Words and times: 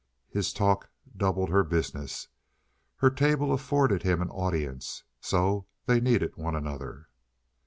His 0.31 0.51
talk 0.51 0.89
doubled 1.15 1.49
her 1.49 1.63
business. 1.63 2.27
Her 2.95 3.11
table 3.11 3.53
afforded 3.53 4.01
him 4.01 4.19
an 4.19 4.31
audience; 4.31 5.03
so 5.19 5.67
they 5.85 5.99
needed 6.01 6.35
one 6.37 6.55
another. 6.55 7.07